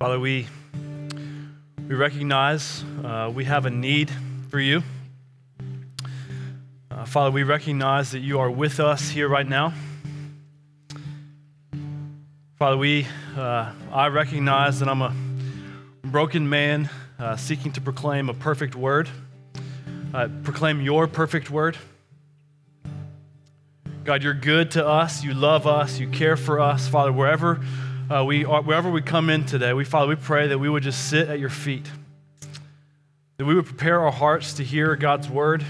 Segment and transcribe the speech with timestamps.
[0.00, 0.48] Father, we,
[1.88, 4.10] we recognize uh, we have a need
[4.50, 4.82] for you.
[6.90, 9.72] Uh, Father, we recognize that you are with us here right now.
[12.58, 15.14] Father, we, uh, I recognize that I'm a
[16.02, 16.90] broken man
[17.20, 19.08] uh, seeking to proclaim a perfect word,
[20.12, 21.78] uh, proclaim your perfect word.
[24.02, 25.22] God, you're good to us.
[25.22, 26.00] You love us.
[26.00, 26.88] You care for us.
[26.88, 27.60] Father, wherever
[28.14, 30.84] uh, we are, wherever we come in today, we, Father, we pray that we would
[30.84, 31.90] just sit at your feet,
[33.38, 35.64] that we would prepare our hearts to hear God's word,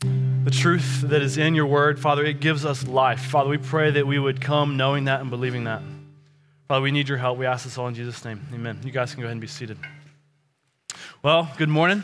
[0.00, 2.00] the truth that is in your word.
[2.00, 3.20] Father, it gives us life.
[3.20, 5.82] Father, we pray that we would come knowing that and believing that.
[6.68, 7.36] Father, we need your help.
[7.36, 8.40] We ask this all in Jesus' name.
[8.54, 8.80] Amen.
[8.82, 9.76] You guys can go ahead and be seated.
[11.22, 12.02] Well, good morning.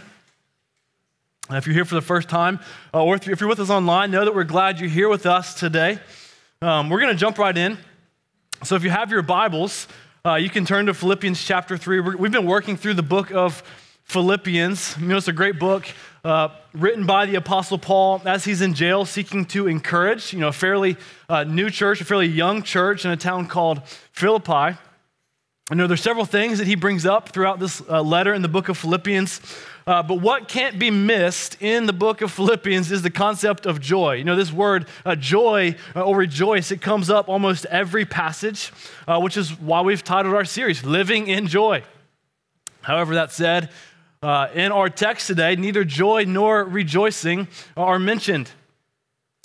[1.51, 2.61] If you're here for the first time,
[2.93, 5.55] uh, or if you're with us online, know that we're glad you're here with us
[5.55, 5.99] today.
[6.61, 7.79] Um, we're going to jump right in.
[8.65, 9.87] So if you have your Bibles,
[10.27, 12.01] uh, you can turn to Philippians chapter 3.
[12.01, 13.63] we have been working through the book of
[14.03, 14.97] Philippians.
[14.99, 15.87] You know, it's a great book
[16.25, 20.49] uh, written by the Apostle Paul as he's in jail seeking to encourage, you know,
[20.49, 20.97] a fairly
[21.29, 24.77] uh, new church, a fairly young church in a town called Philippi.
[25.71, 28.49] I know there's several things that he brings up throughout this uh, letter in the
[28.49, 29.41] book of Philippians
[29.89, 33.81] uh, but what can't be missed in the book of Philippians is the concept of
[33.81, 34.17] joy.
[34.17, 38.71] You know, this word uh, joy uh, or rejoice, it comes up almost every passage,
[39.07, 41.85] uh, which is why we've titled our series, Living in Joy.
[42.83, 43.71] However, that said,
[44.23, 48.51] uh, in our text today, neither joy nor rejoicing are mentioned.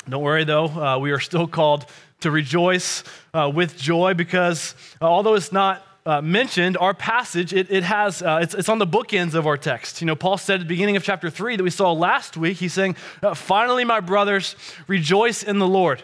[0.10, 1.86] Don't worry though, we are still called
[2.20, 8.22] to rejoice with joy because although it's not uh, mentioned, our passage, it, it has,
[8.22, 10.02] uh, it's, it's on the bookends of our text.
[10.02, 12.58] You know, Paul said at the beginning of chapter 3 that we saw last week,
[12.58, 14.56] he's saying, uh, Finally, my brothers,
[14.88, 16.04] rejoice in the Lord.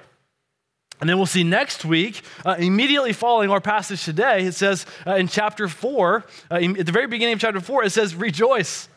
[1.01, 5.15] And then we'll see next week, uh, immediately following our passage today, it says uh,
[5.15, 8.87] in chapter 4, uh, in, at the very beginning of chapter 4, it says, Rejoice.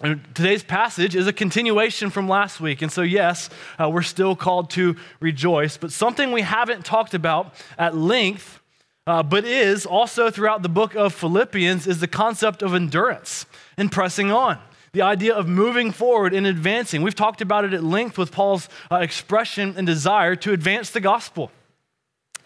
[0.00, 2.82] And today's passage is a continuation from last week.
[2.82, 5.76] And so, yes, we're still called to rejoice.
[5.76, 8.60] But something we haven't talked about at length
[9.08, 13.46] uh, but is also throughout the book of Philippians is the concept of endurance
[13.78, 14.58] and pressing on.
[14.92, 17.00] The idea of moving forward and advancing.
[17.00, 21.00] We've talked about it at length with Paul's uh, expression and desire to advance the
[21.00, 21.50] gospel.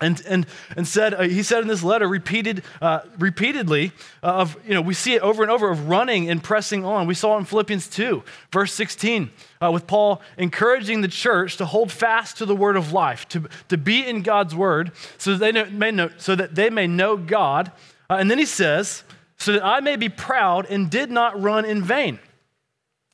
[0.02, 0.46] And, and,
[0.76, 3.92] and said, uh, he said in this letter repeated, uh, repeatedly
[4.22, 7.06] uh, of, you know, we see it over and over of running and pressing on.
[7.06, 9.30] We saw in Philippians 2, verse 16,
[9.62, 13.48] uh, with Paul encouraging the church to hold fast to the word of life, to,
[13.68, 17.16] to be in God's word so that they may know, so that they may know
[17.16, 17.70] God.
[18.10, 19.04] Uh, and then he says,
[19.38, 22.18] so that I may be proud and did not run in vain.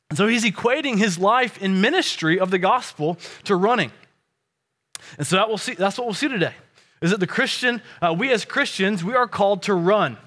[0.09, 3.91] And so he's equating his life in ministry of the gospel to running.
[5.19, 6.53] And so that we'll see, that's what we'll see today
[7.01, 10.17] is that the Christian, uh, we as Christians, we are called to run.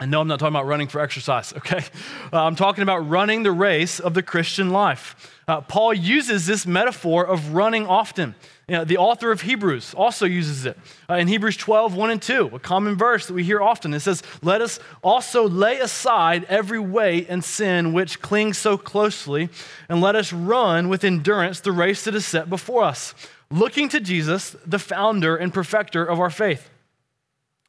[0.00, 1.84] And no, I'm not talking about running for exercise, okay?
[2.32, 5.32] Uh, I'm talking about running the race of the Christian life.
[5.46, 8.34] Uh, Paul uses this metaphor of running often.
[8.66, 10.78] You know, the author of Hebrews also uses it.
[11.08, 14.00] Uh, in Hebrews 12, 1 and 2, a common verse that we hear often, it
[14.00, 19.50] says, Let us also lay aside every weight and sin which clings so closely,
[19.88, 23.14] and let us run with endurance the race that is set before us
[23.50, 26.70] looking to Jesus, the founder and perfecter of our faith.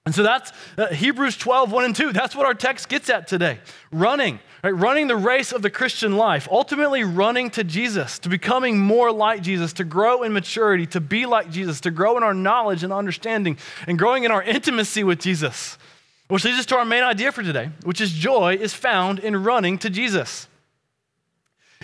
[0.06, 2.14] And so that's uh, Hebrews 12, 1 and 2.
[2.14, 3.60] That's what our text gets at today.
[3.92, 4.70] Running, right?
[4.76, 9.42] Running the race of the Christian life, ultimately running to Jesus, to becoming more like
[9.42, 12.94] Jesus, to grow in maturity, to be like Jesus, to grow in our knowledge and
[12.94, 13.58] understanding,
[13.88, 15.80] and growing in our intimacy with Jesus.
[16.28, 19.44] Which leads us to our main idea for today, which is joy is found in
[19.44, 20.48] running to Jesus.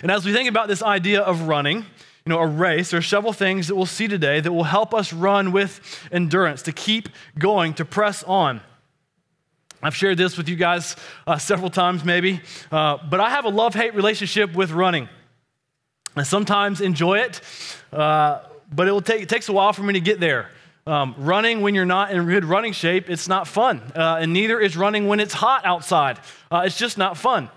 [0.00, 1.86] And as we think about this idea of running,
[2.24, 2.94] you know, a race.
[2.94, 5.80] Are several things that we'll see today that will help us run with
[6.12, 8.60] endurance, to keep going, to press on.
[9.82, 10.94] I've shared this with you guys
[11.26, 12.40] uh, several times, maybe,
[12.70, 15.08] uh, but I have a love hate relationship with running.
[16.14, 17.40] I sometimes enjoy it,
[17.92, 18.40] uh,
[18.72, 20.50] but it, will take, it takes a while for me to get there.
[20.86, 23.80] Um, running when you're not in good running shape, it's not fun.
[23.94, 26.18] Uh, and neither is running when it's hot outside.
[26.50, 27.48] Uh, it's just not fun.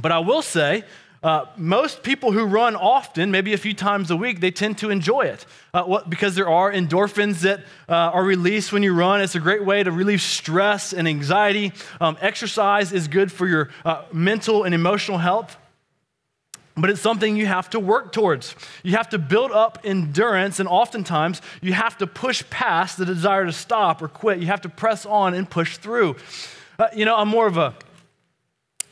[0.00, 0.84] But I will say,
[1.22, 4.88] uh, most people who run often, maybe a few times a week, they tend to
[4.88, 5.44] enjoy it
[5.74, 9.20] uh, what, because there are endorphins that uh, are released when you run.
[9.20, 11.72] It's a great way to relieve stress and anxiety.
[12.00, 15.58] Um, exercise is good for your uh, mental and emotional health.
[16.74, 18.54] But it's something you have to work towards.
[18.82, 23.44] You have to build up endurance, and oftentimes you have to push past the desire
[23.44, 24.38] to stop or quit.
[24.38, 26.16] You have to press on and push through.
[26.78, 27.74] Uh, you know, I'm more of a,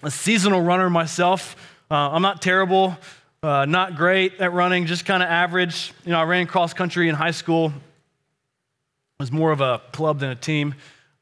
[0.03, 1.57] a seasonal runner myself.
[1.91, 2.99] Uh, I'm not terrible,
[3.43, 5.95] uh, not great at running, just kind of average.
[6.05, 7.69] You know, I ran cross country in high school.
[7.69, 10.75] It was more of a club than a team.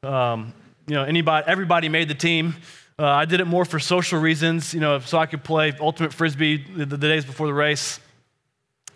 [0.03, 0.53] Um,
[0.85, 2.53] you know, anybody, everybody made the team.
[2.99, 6.11] Uh, I did it more for social reasons, you know, so I could play ultimate
[6.11, 8.01] frisbee the, the days before the race,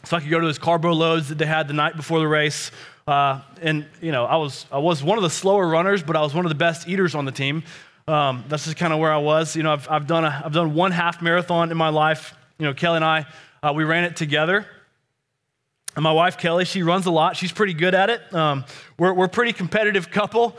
[0.04, 2.28] so I could go to those carbo loads that they had the night before the
[2.28, 2.72] race.
[3.08, 6.22] Uh, and you know, I was I was one of the slower runners, but I
[6.22, 7.64] was one of the best eaters on the team.
[8.12, 9.56] Um, that's just kind of where I was.
[9.56, 12.36] You know, I've, I've done a, I've done one half marathon in my life.
[12.60, 13.26] You know, Kelly and I
[13.64, 14.66] uh, we ran it together.
[15.96, 17.38] And my wife Kelly, she runs a lot.
[17.38, 18.34] She's pretty good at it.
[18.34, 18.66] Um,
[19.00, 20.56] we're we're a pretty competitive couple.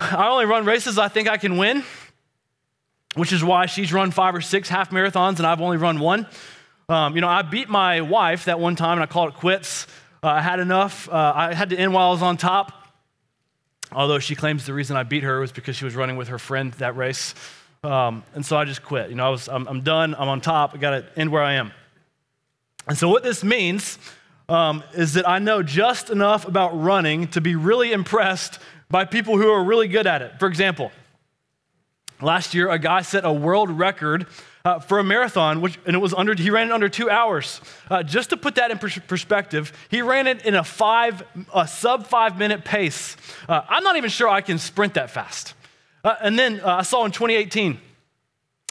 [0.00, 1.82] I only run races I think I can win
[3.16, 6.26] which is why she's run five or six half marathons and I've only run one.
[6.88, 9.86] Um, you know, I beat my wife that one time and I called it quits.
[10.22, 11.08] Uh, I had enough.
[11.08, 12.85] Uh, I had to end while I was on top.
[13.92, 16.38] Although she claims the reason I beat her was because she was running with her
[16.38, 17.34] friend that race.
[17.84, 19.10] Um, and so I just quit.
[19.10, 20.14] You know, I was, I'm, I'm done.
[20.14, 20.74] I'm on top.
[20.74, 21.72] I got to end where I am.
[22.88, 23.98] And so what this means
[24.48, 28.58] um, is that I know just enough about running to be really impressed
[28.90, 30.38] by people who are really good at it.
[30.38, 30.90] For example,
[32.22, 34.26] Last year, a guy set a world record
[34.66, 37.60] uh, for a marathon, which, and it was under, he ran it under two hours.
[37.88, 41.22] Uh, just to put that in pers- perspective, he ran it in a five,
[41.54, 43.16] a sub five minute pace.
[43.48, 45.54] Uh, I'm not even sure I can sprint that fast.
[46.02, 47.78] Uh, and then uh, I saw in 2018,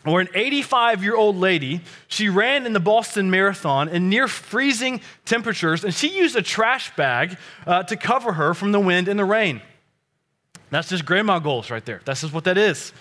[0.03, 4.99] where an 85 year old lady, she ran in the Boston Marathon in near freezing
[5.23, 9.17] temperatures, and she used a trash bag uh, to cover her from the wind and
[9.17, 9.61] the rain.
[10.71, 12.01] That's just grandma goals right there.
[12.03, 12.91] That's just what that is.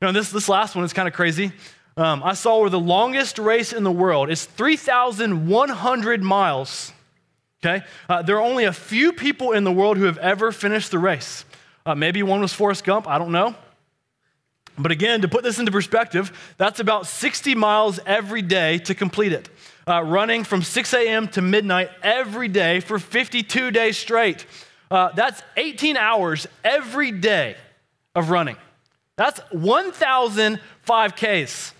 [0.00, 1.52] You know, this, this last one is kind of crazy.
[2.00, 6.92] Um, I saw where the longest race in the world It's 3,100 miles.
[7.62, 7.84] Okay?
[8.08, 10.98] Uh, there are only a few people in the world who have ever finished the
[10.98, 11.44] race.
[11.84, 13.54] Uh, maybe one was Forrest Gump, I don't know.
[14.78, 19.32] But again, to put this into perspective, that's about 60 miles every day to complete
[19.32, 19.50] it.
[19.86, 21.28] Uh, running from 6 a.m.
[21.28, 24.46] to midnight every day for 52 days straight.
[24.90, 27.56] Uh, that's 18 hours every day
[28.14, 28.56] of running.
[29.16, 31.74] That's 1,005 Ks.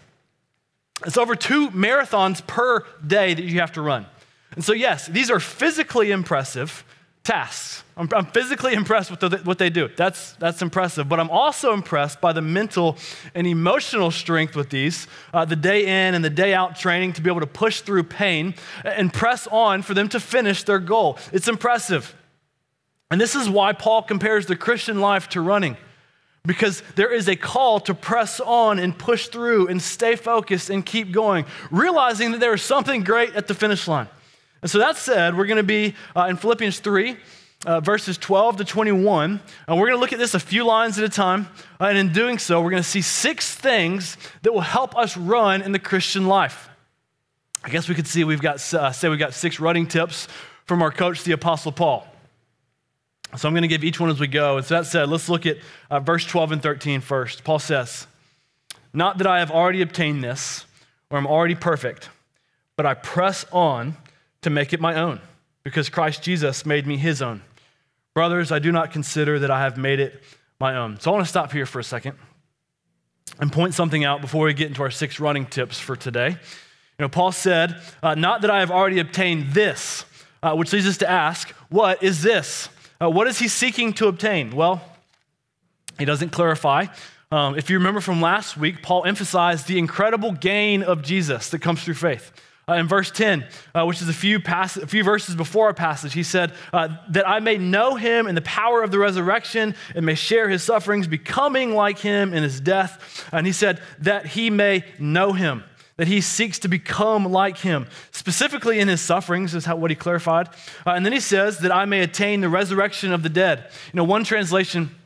[1.07, 4.07] It's over two marathons per day that you have to run.
[4.55, 6.85] And so, yes, these are physically impressive
[7.23, 7.85] tasks.
[7.97, 9.89] I'm, I'm physically impressed with the, what they do.
[9.97, 11.09] That's, that's impressive.
[11.09, 12.97] But I'm also impressed by the mental
[13.35, 17.21] and emotional strength with these, uh, the day in and the day out training to
[17.21, 18.55] be able to push through pain
[18.85, 21.19] and press on for them to finish their goal.
[21.33, 22.15] It's impressive.
[23.11, 25.77] And this is why Paul compares the Christian life to running
[26.47, 30.85] because there is a call to press on and push through and stay focused and
[30.85, 34.09] keep going, realizing that there is something great at the finish line.
[34.63, 37.17] And so that said, we're going to be uh, in Philippians 3,
[37.67, 39.41] uh, verses 12 to 21.
[39.69, 41.49] And we're going to look at this a few lines at a time.
[41.81, 45.17] Uh, and in doing so, we're going to see six things that will help us
[45.17, 46.69] run in the Christian life.
[47.63, 50.29] I guess we could see we've got, uh, say, we've got six running tips
[50.65, 52.10] from our coach, the Apostle Paul.
[53.37, 54.57] So I'm going to give each one as we go.
[54.57, 55.59] And so that said, let's look at
[55.91, 57.45] uh, verse 12 and 13 first.
[57.45, 58.07] Paul says,
[58.93, 60.67] Not that I have already obtained this
[61.11, 62.09] or am already perfect,
[62.77, 63.97] but I press on
[64.43, 65.21] to make it my own
[65.63, 67.43] because Christ Jesus made me his own.
[68.15, 70.23] Brothers, I do not consider that I have made it
[70.59, 70.99] my own.
[70.99, 72.17] So I want to stop here for a second
[73.39, 76.31] and point something out before we get into our six running tips for today.
[76.31, 80.05] You know, Paul said, uh, Not that I have already obtained this,
[80.43, 82.69] uh, which leads us to ask, What is this?
[83.03, 84.51] Uh, what is he seeking to obtain?
[84.51, 84.83] Well,
[85.99, 86.87] he doesn't clarify.
[87.33, 91.61] Um, if you remember from last week, Paul emphasized the incredible gain of Jesus that
[91.61, 92.33] comes through faith.
[92.69, 95.75] Uh, in verse 10, uh, which is a few, pass- a few verses before our
[95.75, 99.75] passage, he said, uh, That I may know him in the power of the resurrection
[99.95, 103.29] and may share his sufferings, becoming like him in his death.
[103.33, 105.65] And he said, That he may know him
[106.01, 109.95] that he seeks to become like him, specifically in his sufferings, is how, what he
[109.95, 110.49] clarified.
[110.87, 113.71] Uh, and then he says, that I may attain the resurrection of the dead.
[113.93, 114.97] You know, one translation,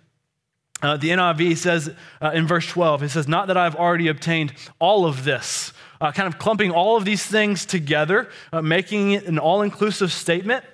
[0.82, 4.52] uh, the NIV says uh, in verse 12, it says, Not that I've already obtained
[4.78, 5.72] all of this.
[6.00, 10.12] Uh, kind of clumping all of these things together, uh, making it an all inclusive
[10.12, 10.64] statement.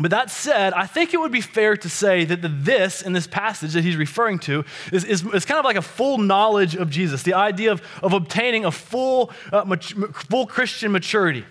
[0.00, 3.12] But that said, I think it would be fair to say that the this in
[3.12, 6.76] this passage that he's referring to is, is, is kind of like a full knowledge
[6.76, 11.44] of Jesus, the idea of, of obtaining a full, uh, mat- full Christian maturity.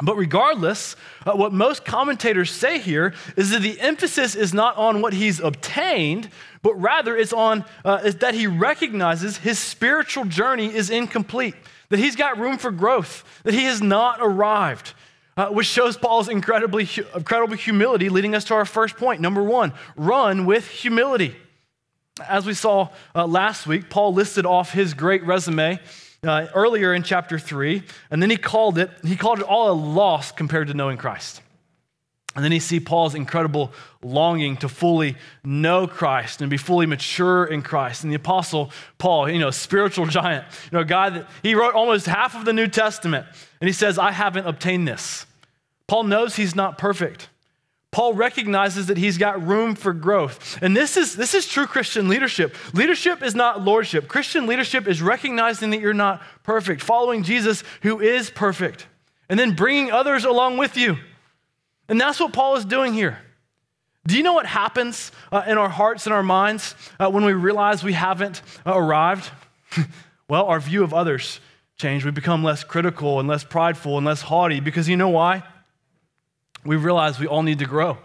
[0.00, 5.02] But regardless, uh, what most commentators say here is that the emphasis is not on
[5.02, 6.30] what he's obtained,
[6.62, 11.54] but rather it's on uh, is that he recognizes his spiritual journey is incomplete,
[11.90, 14.94] that he's got room for growth, that he has not arrived
[15.36, 19.20] uh, which shows Paul's incredibly, incredible humility, leading us to our first point.
[19.20, 21.36] Number one, run with humility.
[22.28, 25.80] As we saw uh, last week, Paul listed off his great resume
[26.22, 29.74] uh, earlier in chapter three, and then he called it, he called it all a
[29.74, 31.40] loss compared to knowing Christ.
[32.34, 33.72] And then you see Paul's incredible
[34.02, 38.04] longing to fully know Christ and be fully mature in Christ.
[38.04, 42.06] And the apostle Paul, you know, spiritual giant, you know, guy that he wrote almost
[42.06, 43.26] half of the New Testament,
[43.60, 45.26] and he says, I haven't obtained this.
[45.86, 47.28] Paul knows he's not perfect.
[47.90, 50.58] Paul recognizes that he's got room for growth.
[50.62, 52.56] And this is, this is true Christian leadership.
[52.72, 54.08] Leadership is not lordship.
[54.08, 58.86] Christian leadership is recognizing that you're not perfect, following Jesus, who is perfect,
[59.28, 60.96] and then bringing others along with you.
[61.92, 63.18] And that's what Paul is doing here.
[64.06, 67.34] Do you know what happens uh, in our hearts and our minds uh, when we
[67.34, 69.30] realize we haven't uh, arrived?
[70.26, 71.38] well, our view of others
[71.76, 72.02] change.
[72.02, 75.42] We become less critical and less prideful and less haughty because you know why?
[76.64, 77.98] We realize we all need to grow.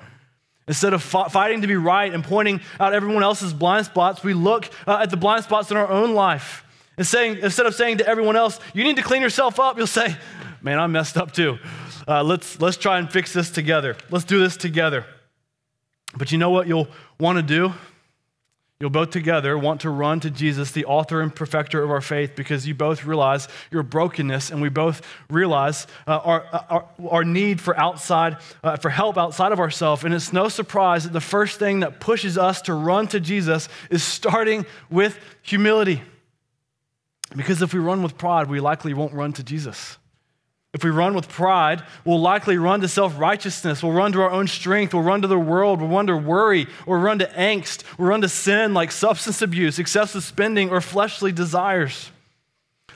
[0.67, 4.69] Instead of fighting to be right and pointing out everyone else's blind spots, we look
[4.85, 6.65] uh, at the blind spots in our own life.
[6.97, 9.87] And saying, instead of saying to everyone else, you need to clean yourself up, you'll
[9.87, 10.13] say,
[10.61, 11.57] man, I'm messed up too.
[12.07, 13.97] Uh, let's, let's try and fix this together.
[14.09, 15.05] Let's do this together.
[16.15, 16.87] But you know what you'll
[17.19, 17.73] want to do?
[18.79, 22.35] You'll both together want to run to Jesus, the author and perfecter of our faith,
[22.35, 27.23] because you both realize your brokenness and we both realize uh, our, uh, our, our,
[27.23, 30.03] need for outside, uh, for help outside of ourselves.
[30.03, 33.67] And it's no surprise that the first thing that pushes us to run to Jesus
[33.89, 36.03] is starting with humility.
[37.35, 39.97] Because if we run with pride, we likely won't run to Jesus.
[40.73, 43.81] If we run with pride, we'll likely run to self righteousness.
[43.81, 44.93] We'll run to our own strength.
[44.93, 45.79] We'll run to the world.
[45.79, 46.67] We'll run to worry.
[46.85, 47.83] We'll run to angst.
[47.97, 52.11] We'll run to sin like substance abuse, excessive spending, or fleshly desires.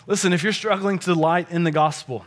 [0.06, 2.26] Listen, if you're struggling to delight in the gospel,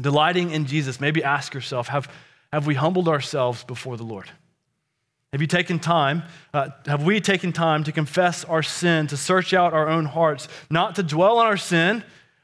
[0.00, 2.10] delighting in Jesus, maybe ask yourself have,
[2.52, 4.30] have we humbled ourselves before the Lord?
[5.32, 6.22] Have you taken time?
[6.54, 10.48] Uh, have we taken time to confess our sin, to search out our own hearts,
[10.70, 12.02] not to dwell on our sin,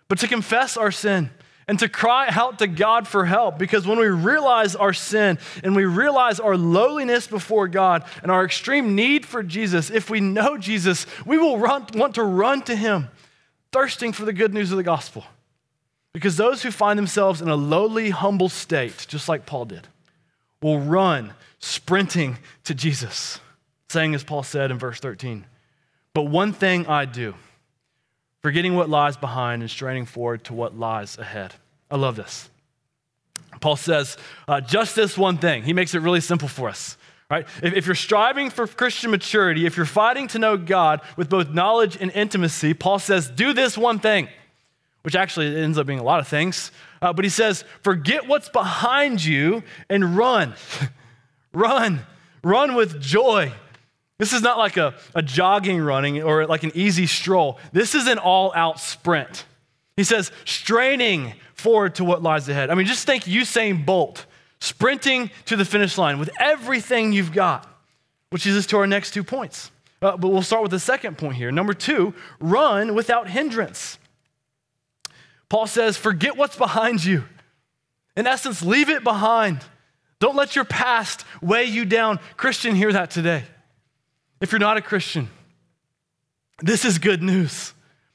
[0.08, 1.30] but to confess our sin?
[1.68, 3.58] And to cry out to God for help.
[3.58, 8.44] Because when we realize our sin and we realize our lowliness before God and our
[8.44, 12.76] extreme need for Jesus, if we know Jesus, we will run, want to run to
[12.76, 13.08] Him,
[13.70, 15.24] thirsting for the good news of the gospel.
[16.12, 19.88] Because those who find themselves in a lowly, humble state, just like Paul did,
[20.60, 23.40] will run sprinting to Jesus,
[23.88, 25.46] saying, as Paul said in verse 13,
[26.12, 27.34] But one thing I do
[28.42, 31.54] forgetting what lies behind and straining forward to what lies ahead.
[31.90, 32.50] I love this.
[33.60, 34.16] Paul says,
[34.48, 35.62] uh, just this one thing.
[35.62, 36.96] He makes it really simple for us.
[37.30, 37.46] Right?
[37.62, 41.50] If, if you're striving for Christian maturity, if you're fighting to know God with both
[41.50, 44.28] knowledge and intimacy, Paul says, do this one thing,
[45.02, 46.72] which actually ends up being a lot of things.
[47.00, 50.54] Uh, but he says, forget what's behind you and run.
[51.54, 52.00] run.
[52.42, 53.52] Run with joy
[54.22, 57.58] this is not like a, a jogging running or like an easy stroll.
[57.72, 59.46] This is an all out sprint.
[59.96, 62.70] He says, straining forward to what lies ahead.
[62.70, 64.26] I mean, just think Usain Bolt
[64.60, 67.68] sprinting to the finish line with everything you've got,
[68.30, 69.72] which is us to our next two points.
[70.00, 71.50] Uh, but we'll start with the second point here.
[71.50, 73.98] Number two, run without hindrance.
[75.48, 77.24] Paul says, forget what's behind you.
[78.16, 79.64] In essence, leave it behind.
[80.20, 82.20] Don't let your past weigh you down.
[82.36, 83.42] Christian, hear that today.
[84.42, 85.30] If you're not a Christian,
[86.60, 87.72] this is good news.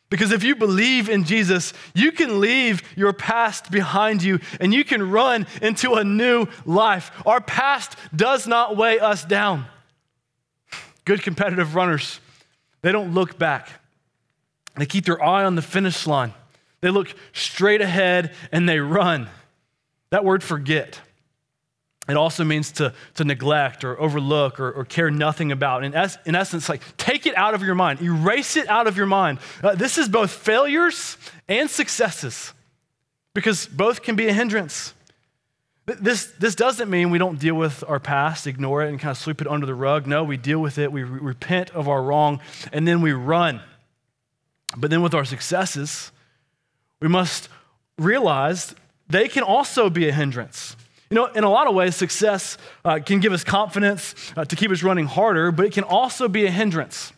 [0.10, 4.84] Because if you believe in Jesus, you can leave your past behind you and you
[4.84, 7.12] can run into a new life.
[7.26, 9.66] Our past does not weigh us down.
[11.06, 12.20] Good competitive runners,
[12.82, 13.70] they don't look back,
[14.76, 16.34] they keep their eye on the finish line.
[16.82, 19.30] They look straight ahead and they run.
[20.12, 21.02] That word forget
[22.08, 25.84] it also means to, to neglect or overlook or, or care nothing about.
[25.84, 28.96] In, es- in essence, like take it out of your mind, erase it out of
[28.96, 29.40] your mind.
[29.62, 31.18] Uh, this is both failures
[31.50, 32.54] and successes
[33.34, 34.94] because both can be a hindrance.
[35.86, 39.18] This, this doesn't mean we don't deal with our past, ignore it, and kind of
[39.18, 40.08] sweep it under the rug.
[40.08, 42.40] No, we deal with it, we re- repent of our wrong,
[42.74, 43.62] and then we run.
[44.76, 46.12] But then with our successes,
[47.02, 47.50] we must
[47.98, 48.76] realize
[49.10, 50.76] they can also be a hindrance.
[51.10, 54.56] You know, in a lot of ways, success uh, can give us confidence uh, to
[54.56, 57.14] keep us running harder, but it can also be a hindrance.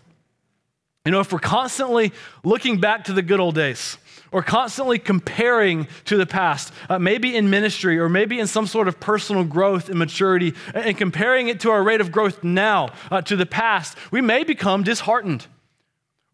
[1.06, 2.12] You know, if we're constantly
[2.44, 3.98] looking back to the good old days,
[4.32, 8.88] or constantly comparing to the past, uh, maybe in ministry or maybe in some sort
[8.88, 13.22] of personal growth and maturity, and comparing it to our rate of growth now uh,
[13.22, 15.48] to the past, we may become disheartened.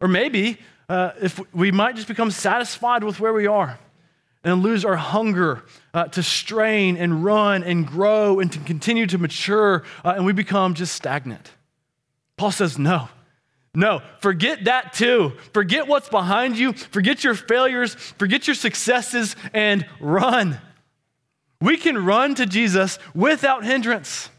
[0.00, 0.58] Or maybe
[0.90, 3.78] uh, if we might just become satisfied with where we are
[4.46, 9.18] and lose our hunger uh, to strain and run and grow and to continue to
[9.18, 11.52] mature, uh, and we become just stagnant.
[12.38, 13.08] Paul says, no.
[13.74, 15.32] No, forget that too.
[15.52, 16.72] Forget what's behind you.
[16.72, 17.94] Forget your failures.
[17.94, 20.58] Forget your successes and run.
[21.60, 24.30] We can run to Jesus without hindrance.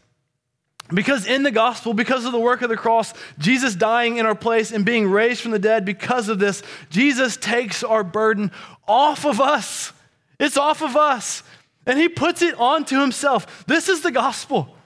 [0.92, 4.34] Because in the gospel, because of the work of the cross, Jesus dying in our
[4.34, 8.50] place and being raised from the dead, because of this, Jesus takes our burden
[8.88, 9.92] off of us.
[10.38, 11.42] It's off of us.
[11.86, 13.66] And he puts it onto himself.
[13.66, 14.76] This is the gospel.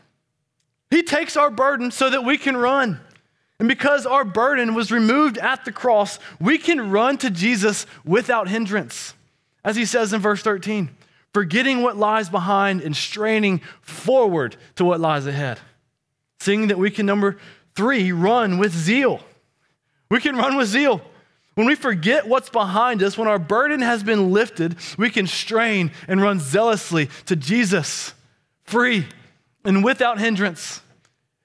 [0.90, 3.00] He takes our burden so that we can run.
[3.58, 8.48] And because our burden was removed at the cross, we can run to Jesus without
[8.48, 9.14] hindrance.
[9.64, 10.90] As he says in verse 13,
[11.32, 15.60] forgetting what lies behind and straining forward to what lies ahead.
[16.40, 17.38] Seeing that we can, number
[17.74, 19.20] three, run with zeal.
[20.10, 21.00] We can run with zeal.
[21.54, 25.90] When we forget what's behind us, when our burden has been lifted, we can strain
[26.08, 28.14] and run zealously to Jesus,
[28.64, 29.06] free
[29.64, 30.80] and without hindrance.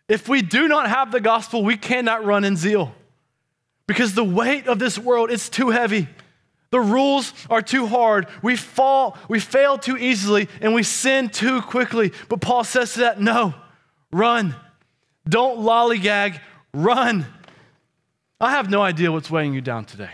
[0.08, 2.96] If we do not have the gospel, we cannot run in zeal
[3.86, 6.08] because the weight of this world is too heavy.
[6.70, 8.28] The rules are too hard.
[8.42, 12.12] We fall, we fail too easily, and we sin too quickly.
[12.28, 13.54] But Paul says to that, no,
[14.12, 14.56] run.
[15.28, 16.40] Don't lollygag,
[16.74, 17.26] run.
[18.40, 20.12] I have no idea what's weighing you down today.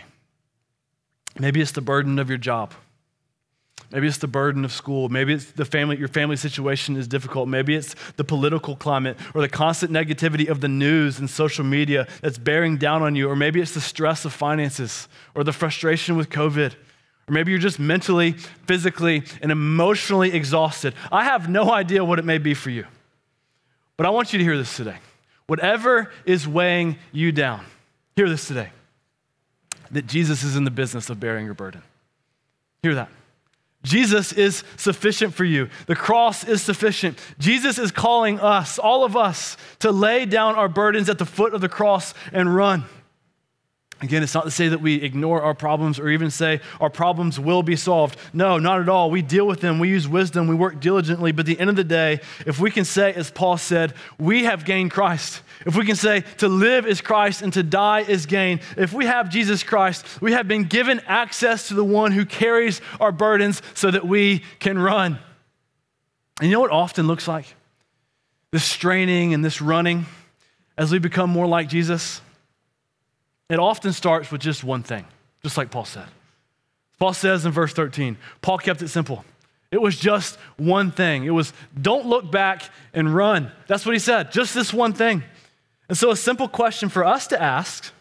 [1.38, 2.72] Maybe it's the burden of your job.
[3.90, 5.08] Maybe it's the burden of school.
[5.08, 7.48] Maybe it's the family, your family situation is difficult.
[7.48, 12.06] Maybe it's the political climate or the constant negativity of the news and social media
[12.22, 13.28] that's bearing down on you.
[13.28, 16.72] Or maybe it's the stress of finances or the frustration with COVID.
[17.28, 18.32] Or maybe you're just mentally,
[18.66, 20.94] physically, and emotionally exhausted.
[21.12, 22.86] I have no idea what it may be for you.
[23.96, 24.96] But I want you to hear this today.
[25.46, 27.64] Whatever is weighing you down,
[28.16, 28.70] hear this today
[29.90, 31.82] that Jesus is in the business of bearing your burden.
[32.82, 33.08] Hear that.
[33.82, 35.68] Jesus is sufficient for you.
[35.86, 37.18] The cross is sufficient.
[37.38, 41.52] Jesus is calling us, all of us, to lay down our burdens at the foot
[41.54, 42.84] of the cross and run.
[44.04, 47.40] Again, it's not to say that we ignore our problems or even say our problems
[47.40, 48.18] will be solved.
[48.34, 49.10] No, not at all.
[49.10, 51.32] We deal with them, we use wisdom, we work diligently.
[51.32, 54.44] But at the end of the day, if we can say, as Paul said, we
[54.44, 58.26] have gained Christ, if we can say to live is Christ and to die is
[58.26, 62.26] gain, if we have Jesus Christ, we have been given access to the one who
[62.26, 65.18] carries our burdens so that we can run.
[66.40, 67.54] And you know what often looks like?
[68.50, 70.04] This straining and this running
[70.76, 72.20] as we become more like Jesus?
[73.48, 75.04] It often starts with just one thing,
[75.42, 76.06] just like Paul said.
[76.98, 79.24] Paul says in verse 13, Paul kept it simple.
[79.70, 81.24] It was just one thing.
[81.24, 83.50] It was don't look back and run.
[83.66, 85.24] That's what he said, just this one thing.
[85.88, 87.92] And so, a simple question for us to ask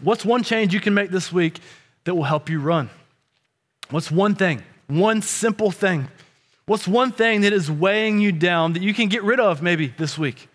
[0.00, 1.58] what's one change you can make this week
[2.04, 2.88] that will help you run?
[3.90, 4.62] What's one thing?
[4.86, 6.08] One simple thing.
[6.66, 9.88] What's one thing that is weighing you down that you can get rid of maybe
[9.98, 10.48] this week?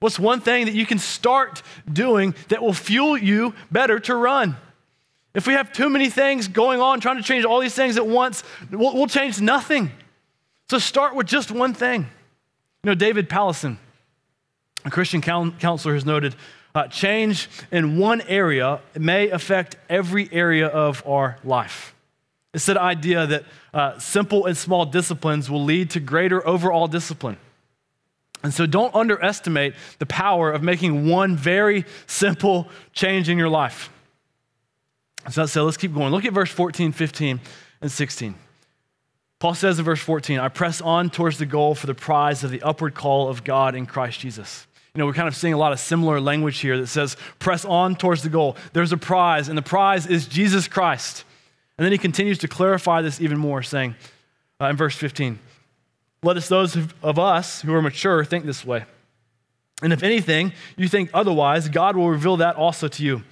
[0.00, 4.56] What's one thing that you can start doing that will fuel you better to run?
[5.34, 8.06] If we have too many things going on, trying to change all these things at
[8.06, 9.90] once, we'll, we'll change nothing.
[10.70, 12.02] So start with just one thing.
[12.02, 13.76] You know, David Powlison,
[14.84, 16.34] a Christian counselor, has noted
[16.74, 21.94] uh, change in one area may affect every area of our life.
[22.54, 27.36] It's that idea that uh, simple and small disciplines will lead to greater overall discipline.
[28.42, 33.90] And so don't underestimate the power of making one very simple change in your life.
[35.30, 36.12] So, so let's keep going.
[36.12, 37.40] Look at verse 14, 15,
[37.80, 38.34] and 16.
[39.40, 42.50] Paul says in verse 14, I press on towards the goal for the prize of
[42.50, 44.66] the upward call of God in Christ Jesus.
[44.94, 47.64] You know, we're kind of seeing a lot of similar language here that says, press
[47.64, 48.56] on towards the goal.
[48.72, 51.24] There's a prize, and the prize is Jesus Christ.
[51.76, 53.94] And then he continues to clarify this even more, saying
[54.60, 55.38] uh, in verse 15,
[56.22, 58.84] let us, those of us who are mature, think this way.
[59.82, 63.22] And if anything, you think otherwise, God will reveal that also to you.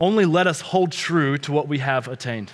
[0.00, 2.52] Only let us hold true to what we have attained.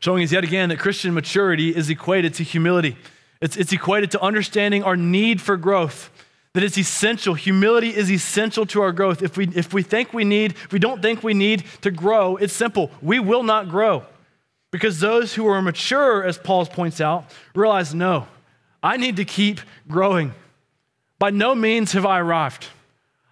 [0.00, 2.96] Showing us yet again that Christian maturity is equated to humility.
[3.40, 6.10] It's, it's equated to understanding our need for growth,
[6.52, 7.34] that it's essential.
[7.34, 9.22] Humility is essential to our growth.
[9.22, 12.36] If we, if we think we need, if we don't think we need to grow,
[12.36, 12.90] it's simple.
[13.00, 14.04] We will not grow.
[14.70, 18.26] Because those who are mature, as Paul points out, realize no,
[18.82, 20.32] I need to keep growing.
[21.18, 22.66] By no means have I arrived.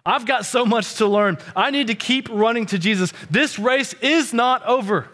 [0.05, 1.37] I've got so much to learn.
[1.55, 3.13] I need to keep running to Jesus.
[3.29, 5.07] This race is not over.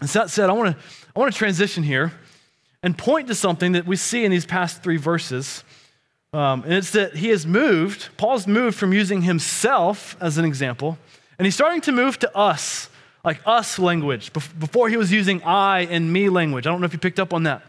[0.00, 2.12] And that said, I want to I want to transition here
[2.82, 5.64] and point to something that we see in these past three verses.
[6.32, 10.98] Um, and it's that he has moved, Paul's moved from using himself as an example,
[11.38, 12.88] and he's starting to move to us,
[13.24, 14.32] like us language.
[14.32, 16.66] Before he was using I and me language.
[16.66, 17.62] I don't know if you picked up on that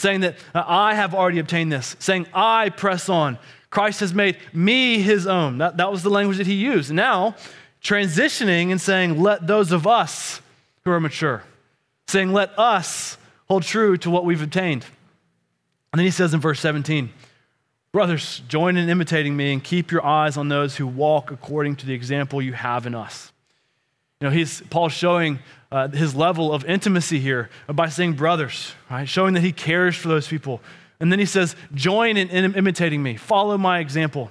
[0.00, 3.38] saying that uh, I have already obtained this, saying I press on.
[3.70, 5.58] Christ has made me his own.
[5.58, 6.92] That, that was the language that he used.
[6.92, 7.34] Now,
[7.82, 10.40] transitioning and saying, let those of us
[10.84, 11.42] who are mature,
[12.06, 14.84] saying, let us hold true to what we've obtained.
[15.92, 17.10] And then he says in verse 17,
[17.90, 21.86] Brothers, join in imitating me and keep your eyes on those who walk according to
[21.86, 23.32] the example you have in us.
[24.20, 25.38] You know, he's Paul's showing
[25.70, 29.08] uh, his level of intimacy here by saying brothers, right?
[29.08, 30.60] Showing that he cares for those people.
[31.00, 34.30] And then he says, join in, in imitating me, follow my example.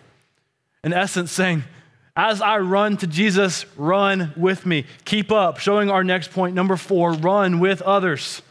[0.84, 1.63] In essence, saying,
[2.15, 4.86] as I run to Jesus, run with me.
[5.06, 5.60] Keep up.
[5.60, 8.41] Showing our next point, number four, run with others.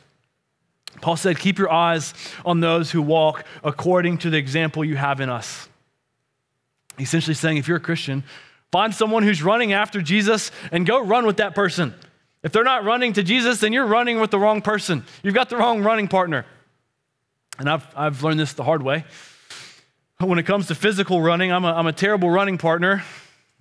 [1.00, 5.20] Paul said, Keep your eyes on those who walk according to the example you have
[5.20, 5.68] in us.
[6.98, 8.22] Essentially saying, if you're a Christian,
[8.70, 11.92] find someone who's running after Jesus and go run with that person.
[12.46, 15.04] If they're not running to Jesus, then you're running with the wrong person.
[15.24, 16.46] You've got the wrong running partner.
[17.58, 19.04] And I've, I've learned this the hard way.
[20.20, 23.02] When it comes to physical running, I'm a, I'm a terrible running partner.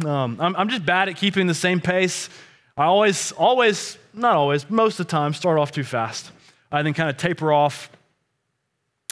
[0.06, 2.30] Um, I'm, I'm just bad at keeping the same pace.
[2.78, 6.30] I always, always, not always, most of the time, start off too fast.
[6.72, 7.90] I then kind of taper off.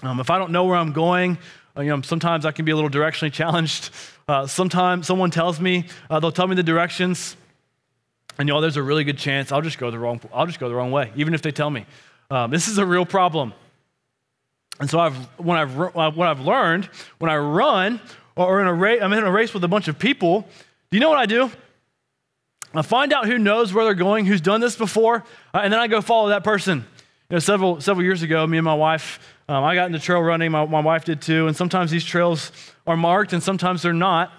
[0.03, 1.39] Um, if I don't know where I'm going,
[1.75, 3.89] uh, you know, sometimes I can be a little directionally challenged.
[4.27, 7.37] Uh, sometimes someone tells me, uh, they'll tell me the directions,
[8.37, 10.69] and know, there's a really good chance I'll just go the wrong, I'll just go
[10.69, 11.85] the wrong way, even if they tell me.
[12.29, 13.53] Um, this is a real problem.
[14.79, 16.85] And so I've, when I've, uh, what I've learned,
[17.19, 18.01] when I run
[18.35, 20.47] or in a race, I'm in a race with a bunch of people,
[20.89, 21.51] do you know what I do?
[22.73, 25.79] I find out who knows where they're going, who's done this before, uh, and then
[25.79, 26.85] I go follow that person.
[27.29, 30.21] You know, several, several years ago, me and my wife, um, I got into trail
[30.21, 30.51] running.
[30.51, 31.47] My, my wife did too.
[31.47, 32.51] And sometimes these trails
[32.87, 34.31] are marked and sometimes they're not.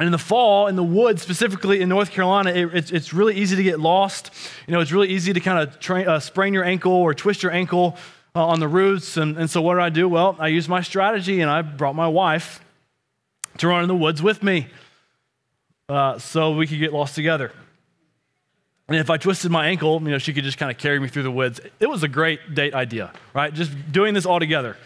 [0.00, 3.36] And in the fall, in the woods, specifically in North Carolina, it, it's, it's really
[3.36, 4.30] easy to get lost.
[4.66, 7.42] You know, it's really easy to kind of train, uh, sprain your ankle or twist
[7.42, 7.98] your ankle
[8.34, 9.18] uh, on the roots.
[9.18, 10.08] And, and so what did I do?
[10.08, 12.64] Well, I used my strategy and I brought my wife
[13.58, 14.68] to run in the woods with me
[15.90, 17.52] uh, so we could get lost together.
[18.88, 21.08] And if I twisted my ankle, you know, she could just kind of carry me
[21.08, 21.60] through the woods.
[21.78, 23.52] It was a great date idea, right?
[23.52, 24.78] Just doing this all together.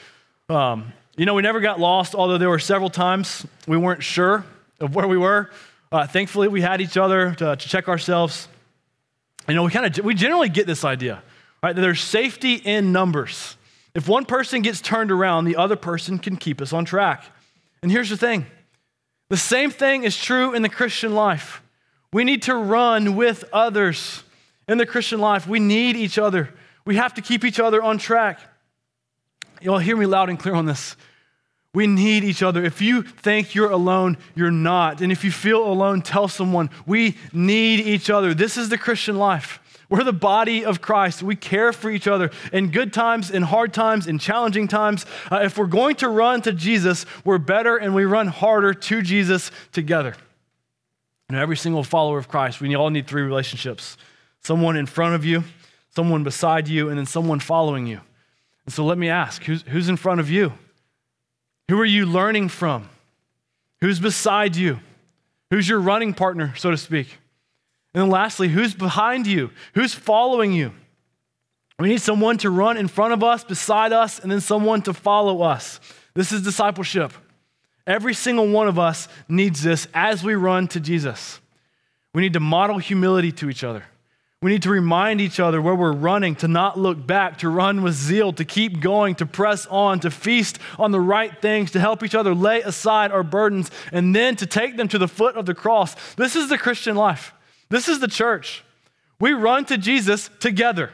[0.49, 4.45] Um, you know, we never got lost, although there were several times we weren't sure
[4.85, 5.51] of where we were.
[5.91, 8.49] Uh, thankfully, we had each other to, to check ourselves.
[9.49, 11.23] You know, we kind of we generally get this idea,
[11.63, 11.75] right?
[11.75, 13.57] That there's safety in numbers.
[13.95, 17.25] If one person gets turned around, the other person can keep us on track.
[17.83, 18.47] And here's the thing:
[19.31, 21.63] the same thing is true in the Christian life.
[22.13, 24.23] We need to run with others
[24.69, 25.47] in the Christian life.
[25.47, 26.51] We need each other.
[26.85, 28.41] We have to keep each other on track.
[29.61, 30.97] Y'all hear me loud and clear on this.
[31.75, 32.65] We need each other.
[32.65, 35.01] If you think you're alone, you're not.
[35.01, 36.71] And if you feel alone, tell someone.
[36.87, 38.33] We need each other.
[38.33, 39.61] This is the Christian life.
[39.91, 41.23] We're the body of Christ.
[41.23, 45.05] We care for each other in good times, in hard times, in challenging times.
[45.31, 49.03] Uh, if we're going to run to Jesus, we're better and we run harder to
[49.03, 50.15] Jesus together.
[51.29, 53.97] And every single follower of Christ, we all need three relationships
[54.41, 55.43] someone in front of you,
[55.97, 57.99] someone beside you, and then someone following you.
[58.67, 60.53] And so let me ask who's, who's in front of you?
[61.69, 62.89] Who are you learning from?
[63.81, 64.81] Who's beside you?
[65.51, 67.19] Who's your running partner, so to speak?
[67.95, 69.51] And then lastly, who's behind you?
[69.75, 70.73] Who's following you?
[71.79, 74.95] We need someone to run in front of us, beside us, and then someone to
[74.95, 75.81] follow us.
[76.15, 77.13] This is discipleship.
[77.87, 81.41] Every single one of us needs this as we run to Jesus.
[82.15, 83.85] We need to model humility to each other.
[84.45, 87.81] We need to remind each other where we're running, to not look back, to run
[87.81, 91.81] with zeal, to keep going, to press on, to feast on the right things, to
[91.81, 95.37] help each other lay aside our burdens, and then to take them to the foot
[95.37, 95.95] of the cross.
[96.17, 97.33] This is the Christian life.
[97.71, 98.63] This is the church.
[99.19, 100.91] We run to Jesus together.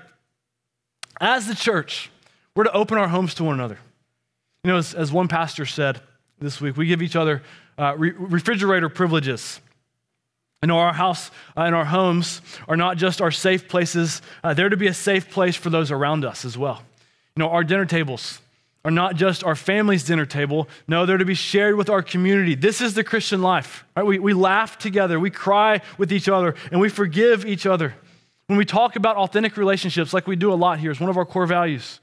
[1.20, 2.08] As the church,
[2.54, 3.80] we're to open our homes to one another.
[4.62, 6.00] You know, as, as one pastor said,
[6.38, 6.76] this week.
[6.76, 7.42] We give each other
[7.76, 9.60] uh, re- refrigerator privileges.
[10.62, 14.68] Know, our house uh, and our homes are not just our safe places, uh, they're
[14.68, 16.82] to be a safe place for those around us as well.
[17.34, 18.40] You know, our dinner tables
[18.84, 20.68] are not just our family's dinner table.
[20.86, 22.54] No, they're to be shared with our community.
[22.54, 23.84] This is the Christian life.
[23.96, 24.04] Right?
[24.04, 27.94] We, we laugh together, we cry with each other, and we forgive each other.
[28.46, 31.16] When we talk about authentic relationships, like we do a lot here, it's one of
[31.16, 32.00] our core values.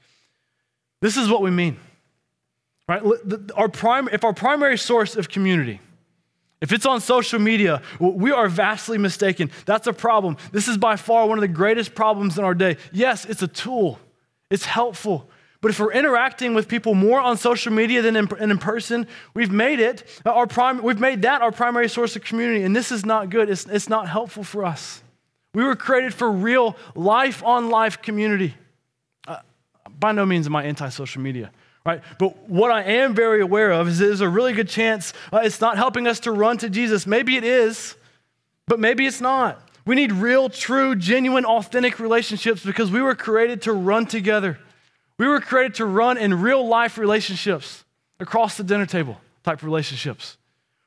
[1.00, 1.78] This is what we mean.
[2.88, 3.02] Right?
[3.54, 5.80] Our prime, if our primary source of community,
[6.60, 9.50] if it's on social media, we are vastly mistaken.
[9.64, 10.36] That's a problem.
[10.50, 12.76] This is by far one of the greatest problems in our day.
[12.92, 13.98] Yes, it's a tool,
[14.50, 15.28] it's helpful.
[15.60, 19.50] But if we're interacting with people more on social media than in, in person, we've
[19.50, 23.04] made it our prime, we've made that our primary source of community, and this is
[23.04, 23.50] not good.
[23.50, 25.02] It's, it's not helpful for us.
[25.54, 28.54] We were created for real life on life community.
[29.26, 29.38] Uh,
[29.98, 31.50] by no means am I anti social media.
[31.88, 32.02] Right?
[32.18, 35.58] But what I am very aware of is there's a really good chance uh, it's
[35.58, 37.06] not helping us to run to Jesus.
[37.06, 37.94] Maybe it is,
[38.66, 39.58] but maybe it's not.
[39.86, 44.58] We need real, true, genuine, authentic relationships because we were created to run together.
[45.16, 47.86] We were created to run in real life relationships
[48.20, 50.36] across the dinner table type relationships.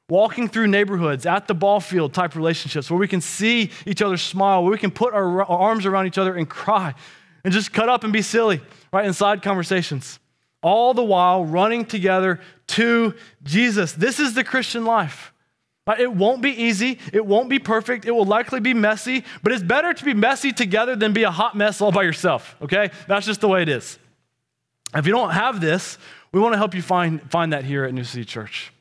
[0.08, 4.18] Walking through neighborhoods, at the ball field type relationships where we can see each other
[4.18, 6.94] smile, where we can put our, our arms around each other and cry
[7.44, 8.62] and just cut up and be silly,
[8.94, 9.08] right?
[9.08, 10.20] Inside conversations.
[10.62, 13.94] All the while running together to Jesus.
[13.94, 15.34] This is the Christian life.
[16.00, 17.00] It won't be easy.
[17.12, 18.06] It won't be perfect.
[18.06, 21.32] It will likely be messy, but it's better to be messy together than be a
[21.32, 22.92] hot mess all by yourself, okay?
[23.08, 24.00] That's just the way it is.
[24.96, 25.98] If you don't have this,
[26.32, 28.72] we want to help you find, find that here at New City Church.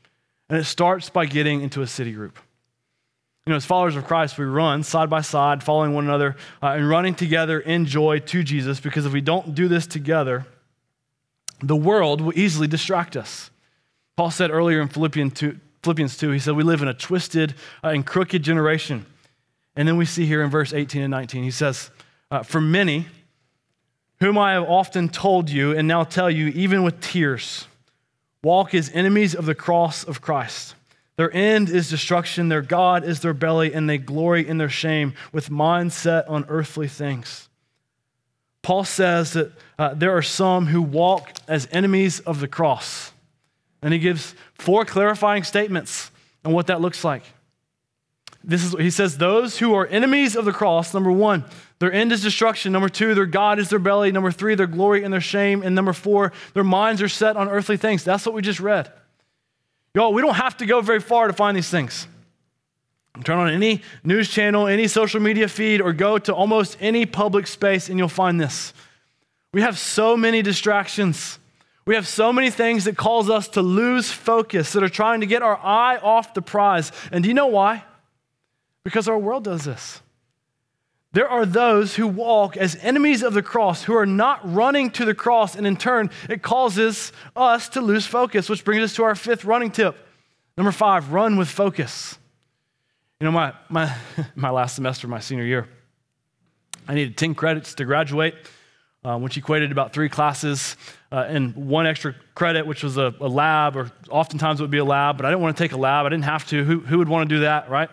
[0.48, 2.38] And it starts by getting into a city group.
[3.46, 6.68] You know, as followers of Christ, we run side by side, following one another, uh,
[6.68, 10.46] and running together in joy to Jesus, because if we don't do this together,
[11.62, 13.50] the world will easily distract us.
[14.16, 17.54] Paul said earlier in Philippians 2, Philippians 2 he said, We live in a twisted
[17.82, 19.06] uh, and crooked generation.
[19.76, 21.90] And then we see here in verse 18 and 19, he says,
[22.30, 23.06] uh, For many,
[24.20, 27.66] whom I have often told you and now tell you, even with tears,
[28.42, 30.74] walk as enemies of the cross of Christ.
[31.16, 35.12] Their end is destruction, their God is their belly, and they glory in their shame
[35.32, 37.49] with minds set on earthly things.
[38.62, 43.12] Paul says that uh, there are some who walk as enemies of the cross.
[43.82, 46.10] And he gives four clarifying statements
[46.44, 47.22] on what that looks like.
[48.44, 51.44] This is he says those who are enemies of the cross, number 1,
[51.78, 52.72] their end is destruction.
[52.72, 54.12] Number 2, their God is their belly.
[54.12, 55.62] Number 3, their glory and their shame.
[55.62, 58.04] And number 4, their minds are set on earthly things.
[58.04, 58.92] That's what we just read.
[59.94, 62.06] Y'all, we don't have to go very far to find these things.
[63.24, 67.46] Turn on any news channel, any social media feed, or go to almost any public
[67.46, 68.72] space and you'll find this.
[69.52, 71.38] We have so many distractions.
[71.84, 75.26] We have so many things that cause us to lose focus, that are trying to
[75.26, 76.92] get our eye off the prize.
[77.10, 77.84] And do you know why?
[78.84, 80.00] Because our world does this.
[81.12, 85.04] There are those who walk as enemies of the cross, who are not running to
[85.04, 89.02] the cross, and in turn, it causes us to lose focus, which brings us to
[89.02, 89.96] our fifth running tip.
[90.56, 92.19] Number five, run with focus.
[93.20, 93.94] You know, my, my,
[94.34, 95.68] my last semester, my senior year,
[96.88, 98.34] I needed 10 credits to graduate,
[99.04, 100.74] uh, which equated about three classes
[101.12, 104.78] uh, and one extra credit, which was a, a, lab, or oftentimes it would be
[104.78, 106.06] a lab, but I didn't want to take a lab.
[106.06, 106.64] I didn't have to.
[106.64, 107.90] Who, who would want to do that, right?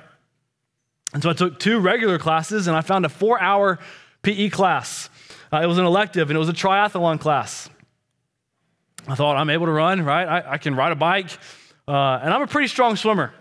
[1.13, 3.80] And so I took two regular classes and I found a four hour
[4.22, 5.10] PE class.
[5.52, 7.70] Uh, it was an elective and it was a triathlon class.
[9.10, 10.26] I thought, I'm able to run, right?
[10.26, 11.32] I, I can ride a bike.
[11.86, 13.34] Uh, and I'm a pretty strong swimmer.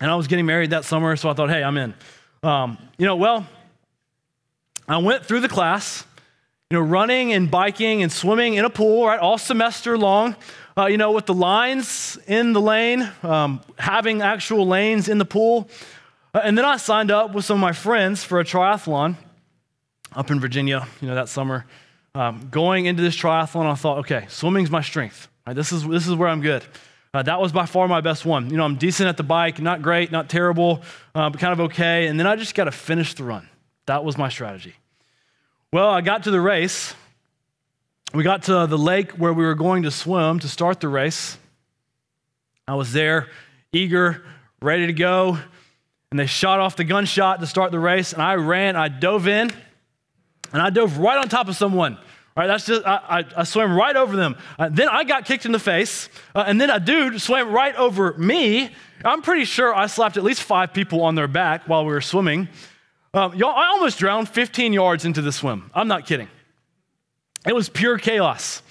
[0.00, 1.94] And I was getting married that summer, so I thought, hey, I'm in.
[2.42, 3.46] Um, you know, well,
[4.88, 6.04] I went through the class,
[6.70, 10.36] you know, running and biking and swimming in a pool, right, all semester long,
[10.76, 15.24] uh, you know, with the lines in the lane, um, having actual lanes in the
[15.26, 15.68] pool.
[16.32, 19.16] Uh, and then I signed up with some of my friends for a triathlon
[20.14, 21.66] up in Virginia, you know, that summer.
[22.14, 25.28] Um, going into this triathlon, I thought, okay, swimming's my strength.
[25.46, 26.64] Right, this, is, this is where I'm good.
[27.12, 28.50] Uh, that was by far my best one.
[28.50, 30.82] You know, I'm decent at the bike, not great, not terrible,
[31.14, 32.06] uh, but kind of okay.
[32.06, 33.48] And then I just got to finish the run.
[33.86, 34.74] That was my strategy.
[35.72, 36.94] Well, I got to the race.
[38.14, 41.36] We got to the lake where we were going to swim to start the race.
[42.68, 43.28] I was there,
[43.72, 44.24] eager,
[44.62, 45.38] ready to go
[46.10, 48.12] and they shot off the gunshot to start the race.
[48.12, 49.50] And I ran, I dove in,
[50.52, 51.98] and I dove right on top of someone.
[52.46, 54.36] That's just I, I, I swam right over them.
[54.58, 57.74] Uh, then I got kicked in the face, uh, and then a dude swam right
[57.76, 58.70] over me.
[59.04, 62.00] I'm pretty sure I slapped at least five people on their back while we were
[62.00, 62.48] swimming.
[63.12, 65.70] Um, y'all, I almost drowned 15 yards into the swim.
[65.74, 66.28] I'm not kidding.
[67.46, 68.62] It was pure chaos.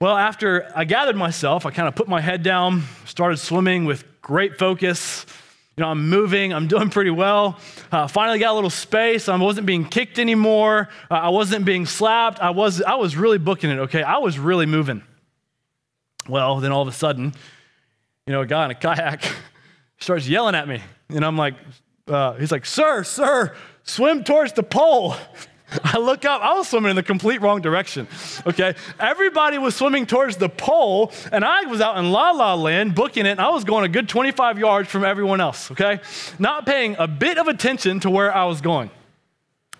[0.00, 4.04] Well, after I gathered myself, I kind of put my head down, started swimming with
[4.22, 5.26] great focus.
[5.76, 7.58] You know, I'm moving, I'm doing pretty well.
[7.90, 9.28] Uh, finally got a little space.
[9.28, 10.88] I wasn't being kicked anymore.
[11.10, 12.40] Uh, I wasn't being slapped.
[12.40, 14.02] I was, I was really booking it, okay?
[14.02, 15.02] I was really moving.
[16.28, 17.32] Well, then all of a sudden,
[18.26, 19.22] you know, a guy in a kayak
[19.98, 20.82] starts yelling at me.
[21.08, 21.54] And I'm like,
[22.06, 23.54] uh, he's like, Sir, sir,
[23.84, 25.14] swim towards the pole.
[25.84, 28.08] I look up, I was swimming in the complete wrong direction.
[28.46, 28.74] Okay.
[28.98, 33.26] Everybody was swimming towards the pole, and I was out in La La Land booking
[33.26, 35.70] it, and I was going a good 25 yards from everyone else.
[35.70, 36.00] Okay.
[36.38, 38.90] Not paying a bit of attention to where I was going.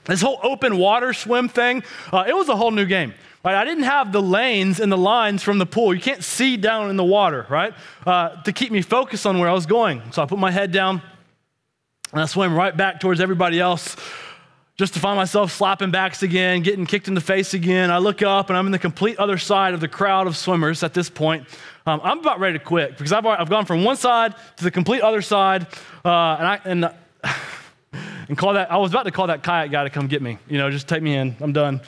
[0.05, 3.14] This whole open water swim thing, uh, it was a whole new game.
[3.44, 3.55] Right?
[3.55, 5.94] I didn't have the lanes and the lines from the pool.
[5.94, 7.72] You can't see down in the water, right?
[8.07, 10.03] Uh, to keep me focused on where I was going.
[10.12, 11.00] So I put my head down
[12.12, 13.96] and I swam right back towards everybody else
[14.81, 17.90] just to find myself slapping backs again, getting kicked in the face again.
[17.90, 20.83] I look up and I'm in the complete other side of the crowd of swimmers
[20.83, 21.47] at this point.
[21.85, 24.71] Um, I'm about ready to quit because I've, I've gone from one side to the
[24.71, 25.66] complete other side.
[26.03, 26.95] Uh, and I, and,
[28.29, 30.38] and call that, I was about to call that kayak guy to come get me,
[30.49, 31.83] you know, just take me in, I'm done.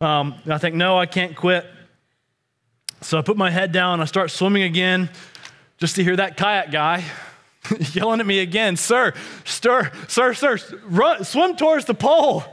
[0.00, 1.66] Um, and I think, no, I can't quit.
[3.00, 5.10] So I put my head down, I start swimming again,
[5.78, 7.02] just to hear that kayak guy
[7.92, 9.12] yelling at me again, sir,
[9.44, 12.44] sir, sir, sir, run, swim towards the pole.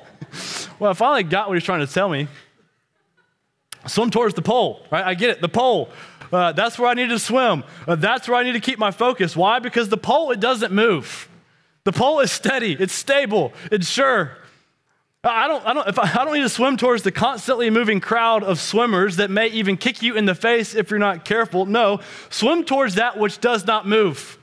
[0.80, 2.28] Well, I finally got what he was trying to tell me.
[3.88, 5.06] Swim towards the pole, right?
[5.06, 5.90] I get it, the pole.
[6.32, 7.64] Uh, that's where I need to swim.
[7.88, 9.36] Uh, that's where I need to keep my focus.
[9.36, 9.60] Why?
[9.60, 11.30] Because the pole, it doesn't move.
[11.84, 14.38] The pole is steady, it's stable, it's sure.
[15.24, 18.00] I don't, I, don't, if I, I don't need to swim towards the constantly moving
[18.00, 21.66] crowd of swimmers that may even kick you in the face if you're not careful.
[21.66, 22.00] No,
[22.30, 24.38] swim towards that which does not move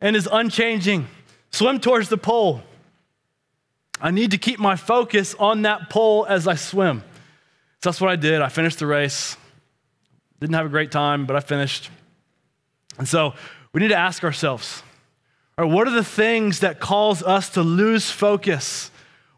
[0.00, 1.06] and is unchanging.
[1.50, 2.62] Swim towards the pole.
[4.00, 7.02] I need to keep my focus on that pole as I swim.
[7.82, 8.40] So that's what I did.
[8.40, 9.36] I finished the race.
[10.40, 11.90] Didn't have a great time, but I finished.
[12.98, 13.34] And so
[13.72, 14.82] we need to ask ourselves,
[15.56, 18.90] what are the things that cause us to lose focus?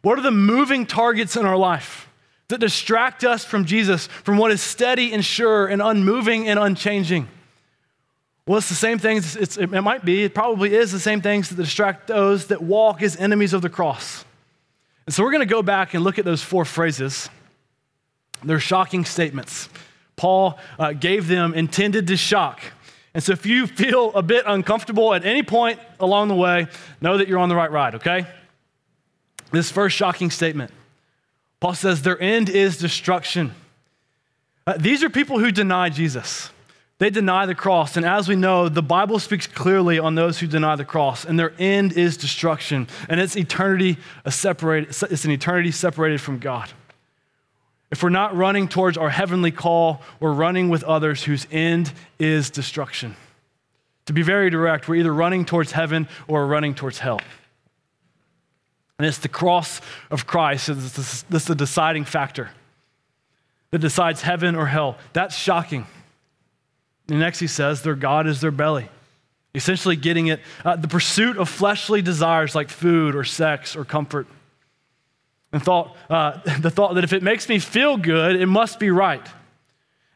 [0.02, 2.08] What are the moving targets in our life
[2.46, 7.26] that distract us from Jesus, from what is steady and sure and unmoving and unchanging?
[8.46, 11.54] Well, it's the same things, it might be, it probably is the same things that
[11.54, 14.24] distract those that walk as enemies of the cross.
[15.06, 17.28] And so we're going to go back and look at those four phrases.
[18.42, 19.68] They're shocking statements.
[20.16, 22.60] Paul uh, gave them intended to shock.
[23.14, 26.66] And so if you feel a bit uncomfortable at any point along the way,
[27.00, 28.26] know that you're on the right ride, okay?
[29.52, 30.70] This first shocking statement
[31.60, 33.54] Paul says, Their end is destruction.
[34.66, 36.50] Uh, these are people who deny Jesus.
[37.02, 37.96] They deny the cross.
[37.96, 41.36] And as we know, the Bible speaks clearly on those who deny the cross, and
[41.36, 42.86] their end is destruction.
[43.08, 46.70] And it's eternity—a separated, it's an eternity separated from God.
[47.90, 52.50] If we're not running towards our heavenly call, we're running with others whose end is
[52.50, 53.16] destruction.
[54.06, 57.20] To be very direct, we're either running towards heaven or running towards hell.
[58.98, 62.50] And it's the cross of Christ that's the deciding factor
[63.72, 64.98] that decides heaven or hell.
[65.12, 65.84] That's shocking.
[67.08, 68.88] And next he says, their God is their belly.
[69.54, 74.26] Essentially, getting it uh, the pursuit of fleshly desires like food or sex or comfort.
[75.52, 78.90] And thought, uh, the thought that if it makes me feel good, it must be
[78.90, 79.26] right.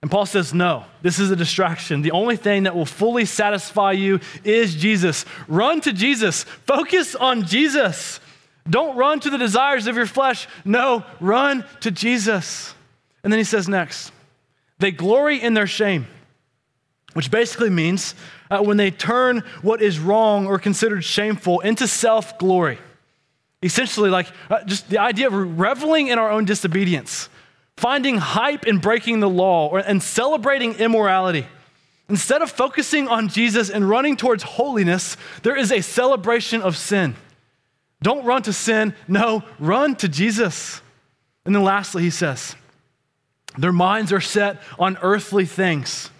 [0.02, 2.02] And Paul says, no, this is a distraction.
[2.02, 5.24] The only thing that will fully satisfy you is Jesus.
[5.48, 8.20] Run to Jesus, focus on Jesus.
[8.68, 10.48] Don't run to the desires of your flesh.
[10.64, 12.74] No, run to Jesus.
[13.22, 14.12] And then he says next,
[14.78, 16.06] they glory in their shame,
[17.16, 18.14] which basically means
[18.50, 22.78] uh, when they turn what is wrong or considered shameful into self glory.
[23.62, 27.30] Essentially, like uh, just the idea of reveling in our own disobedience,
[27.78, 31.46] finding hype in breaking the law, or, and celebrating immorality.
[32.10, 37.16] Instead of focusing on Jesus and running towards holiness, there is a celebration of sin.
[38.02, 38.94] Don't run to sin.
[39.08, 40.82] No, run to Jesus.
[41.46, 42.54] And then lastly, he says,
[43.56, 46.10] their minds are set on earthly things.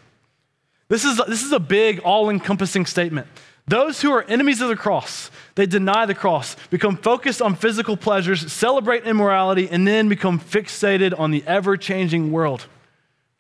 [0.89, 3.27] This is, this is a big, all encompassing statement.
[3.69, 7.97] Those who are enemies of the cross, they deny the cross, become focused on physical
[7.97, 12.67] pleasures, celebrate immorality, and then become fixated on the ever changing world,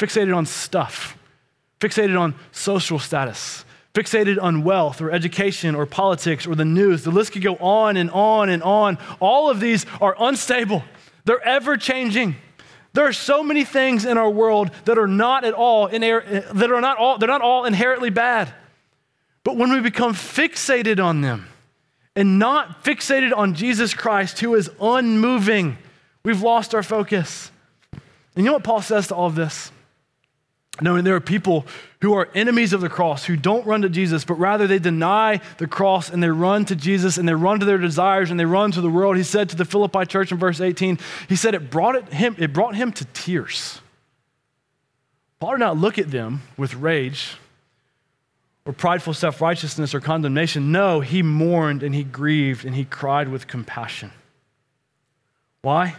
[0.00, 1.16] fixated on stuff,
[1.80, 7.04] fixated on social status, fixated on wealth or education or politics or the news.
[7.04, 8.98] The list could go on and on and on.
[9.20, 10.82] All of these are unstable,
[11.24, 12.34] they're ever changing.
[12.96, 16.80] There are so many things in our world that are not at all that are
[16.80, 18.50] not all they're not all inherently bad.
[19.44, 21.46] But when we become fixated on them
[22.16, 25.76] and not fixated on Jesus Christ who is unmoving,
[26.24, 27.50] we've lost our focus.
[27.92, 28.00] And
[28.36, 29.70] you know what Paul says to all of this?
[30.80, 31.66] Knowing there are people
[32.00, 35.40] who are enemies of the cross, who don't run to Jesus, but rather they deny
[35.58, 38.44] the cross and they run to Jesus and they run to their desires and they
[38.44, 39.16] run to the world.
[39.16, 42.36] He said to the Philippi church in verse 18, he said it brought, it him,
[42.38, 43.80] it brought him to tears.
[45.40, 47.36] Paul did not look at them with rage
[48.64, 50.72] or prideful self righteousness or condemnation.
[50.72, 54.12] No, he mourned and he grieved and he cried with compassion.
[55.62, 55.96] Why?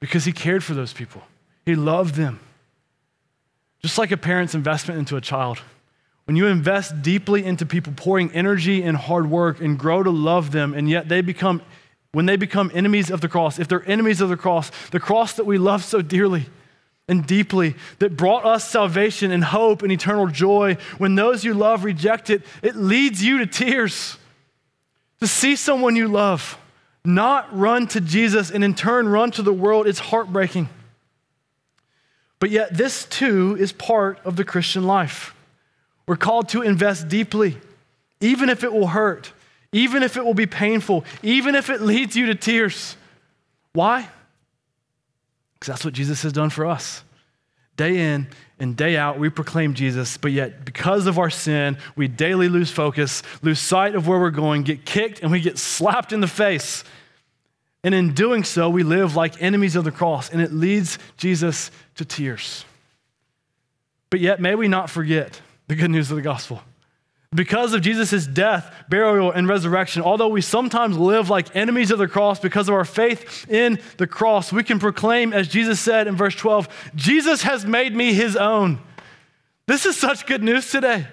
[0.00, 1.22] Because he cared for those people,
[1.64, 2.40] he loved them.
[3.82, 5.60] Just like a parent's investment into a child.
[6.24, 10.50] When you invest deeply into people, pouring energy and hard work and grow to love
[10.50, 11.62] them, and yet they become,
[12.12, 15.34] when they become enemies of the cross, if they're enemies of the cross, the cross
[15.34, 16.46] that we love so dearly
[17.08, 21.82] and deeply, that brought us salvation and hope and eternal joy, when those you love
[21.84, 24.18] reject it, it leads you to tears.
[25.20, 26.58] To see someone you love
[27.04, 30.68] not run to Jesus and in turn run to the world, it's heartbreaking.
[32.40, 35.34] But yet, this too is part of the Christian life.
[36.06, 37.58] We're called to invest deeply,
[38.20, 39.32] even if it will hurt,
[39.72, 42.96] even if it will be painful, even if it leads you to tears.
[43.72, 44.08] Why?
[45.54, 47.02] Because that's what Jesus has done for us.
[47.76, 48.28] Day in
[48.58, 52.70] and day out, we proclaim Jesus, but yet because of our sin, we daily lose
[52.70, 56.26] focus, lose sight of where we're going, get kicked, and we get slapped in the
[56.26, 56.82] face.
[57.84, 61.70] And in doing so, we live like enemies of the cross, and it leads Jesus
[61.94, 62.64] to tears.
[64.10, 66.62] But yet, may we not forget the good news of the gospel.
[67.34, 72.08] Because of Jesus' death, burial, and resurrection, although we sometimes live like enemies of the
[72.08, 76.16] cross because of our faith in the cross, we can proclaim, as Jesus said in
[76.16, 78.78] verse 12, Jesus has made me his own.
[79.66, 81.06] This is such good news today.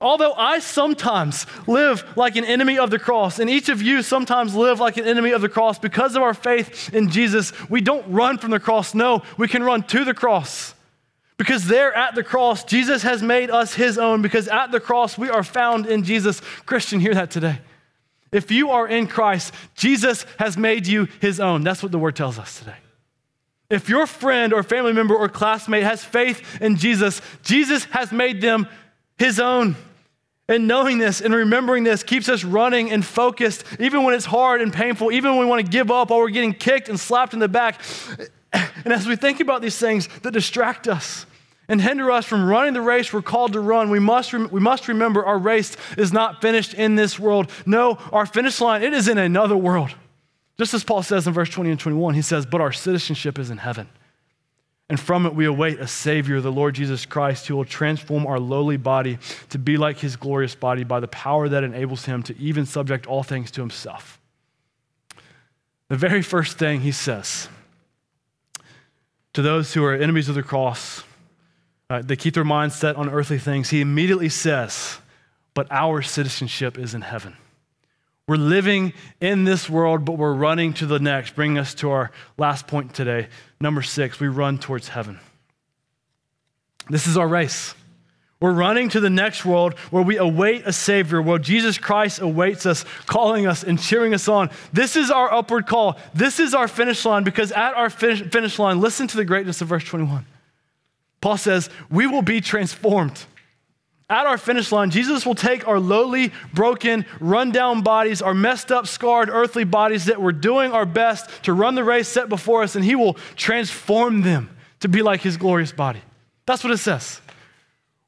[0.00, 4.54] Although I sometimes live like an enemy of the cross, and each of you sometimes
[4.54, 8.06] live like an enemy of the cross because of our faith in Jesus, we don't
[8.10, 8.94] run from the cross.
[8.94, 10.74] No, we can run to the cross.
[11.36, 14.22] Because there at the cross, Jesus has made us his own.
[14.22, 16.40] Because at the cross, we are found in Jesus.
[16.64, 17.58] Christian, hear that today.
[18.30, 21.62] If you are in Christ, Jesus has made you his own.
[21.62, 22.76] That's what the word tells us today.
[23.70, 28.40] If your friend or family member or classmate has faith in Jesus, Jesus has made
[28.40, 28.68] them
[29.18, 29.76] his own.
[30.46, 34.60] And knowing this and remembering this keeps us running and focused, even when it's hard
[34.60, 37.32] and painful, even when we want to give up or we're getting kicked and slapped
[37.32, 37.80] in the back.
[38.84, 41.26] And as we think about these things that distract us
[41.68, 44.60] and hinder us from running the race we're called to run, we must, rem- we
[44.60, 47.50] must remember our race is not finished in this world.
[47.66, 49.90] No, our finish line, it is in another world.
[50.56, 53.50] Just as Paul says in verse 20 and 21, he says, But our citizenship is
[53.50, 53.88] in heaven.
[54.90, 58.38] And from it we await a Savior, the Lord Jesus Christ, who will transform our
[58.38, 59.18] lowly body
[59.48, 63.06] to be like his glorious body by the power that enables him to even subject
[63.06, 64.20] all things to himself.
[65.88, 67.48] The very first thing he says
[69.32, 71.02] to those who are enemies of the cross,
[71.90, 74.98] uh, they keep their minds set on earthly things, he immediately says,
[75.54, 77.36] But our citizenship is in heaven.
[78.26, 82.10] We're living in this world, but we're running to the next, bringing us to our
[82.38, 83.28] last point today.
[83.60, 85.20] Number six, we run towards heaven.
[86.88, 87.74] This is our race.
[88.40, 92.66] We're running to the next world where we await a Savior, where Jesus Christ awaits
[92.66, 94.50] us, calling us and cheering us on.
[94.72, 95.98] This is our upward call.
[96.12, 99.68] This is our finish line because at our finish line, listen to the greatness of
[99.68, 100.26] verse 21.
[101.20, 103.24] Paul says, We will be transformed.
[104.10, 108.86] At our finish line, Jesus will take our lowly, broken, rundown bodies, our messed up,
[108.86, 112.76] scarred earthly bodies that we're doing our best to run the race set before us,
[112.76, 116.02] and He will transform them to be like His glorious body.
[116.44, 117.22] That's what it says.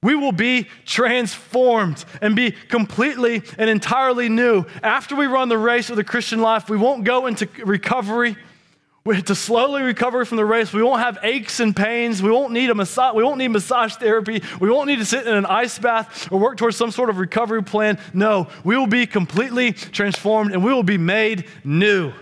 [0.03, 4.66] We will be transformed and be completely and entirely new.
[4.82, 8.36] After we run the race of the Christian life, we won't go into recovery.
[9.07, 10.72] To slowly recover from the race.
[10.72, 12.20] We won't have aches and pains.
[12.20, 13.14] We won't need a massage.
[13.14, 14.42] We won't need massage therapy.
[14.61, 17.18] We won't need to sit in an ice bath or work towards some sort of
[17.18, 18.00] recovery plan.
[18.12, 22.12] No, we will be completely transformed and we will be made new.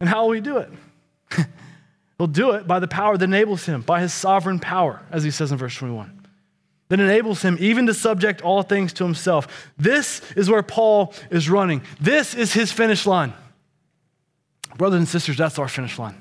[0.00, 0.70] And how will we do it?
[2.18, 5.30] He'll do it by the power that enables him, by his sovereign power, as he
[5.30, 6.20] says in verse 21
[6.92, 9.70] that enables him even to subject all things to himself.
[9.78, 11.80] This is where Paul is running.
[11.98, 13.32] This is his finish line.
[14.76, 16.16] Brothers and sisters, that's our finish line.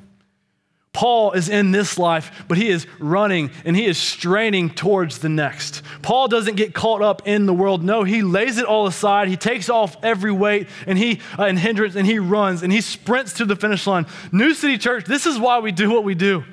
[0.93, 5.29] Paul is in this life, but he is running and he is straining towards the
[5.29, 5.83] next.
[6.01, 7.81] Paul doesn't get caught up in the world.
[7.81, 9.29] No, he lays it all aside.
[9.29, 12.81] He takes off every weight and he uh, and hindrance and he runs and he
[12.81, 14.05] sprints to the finish line.
[14.33, 16.43] New City Church, this is why we do what we do.